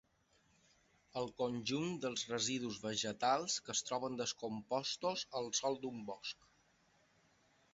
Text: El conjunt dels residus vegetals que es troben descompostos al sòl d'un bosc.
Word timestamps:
El 1.19 1.27
conjunt 1.41 1.91
dels 2.05 2.23
residus 2.31 2.79
vegetals 2.85 3.59
que 3.67 3.75
es 3.75 3.83
troben 3.91 4.17
descompostos 4.23 5.27
al 5.41 5.53
sòl 5.59 5.79
d'un 5.85 6.01
bosc. 6.09 6.49